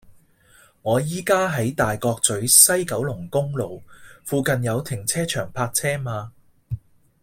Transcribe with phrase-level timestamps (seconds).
[0.81, 3.83] 我依家喺大角咀西九龍公路，
[4.23, 6.31] 附近有停車場泊車嗎